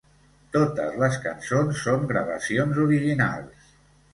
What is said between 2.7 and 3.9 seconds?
originals.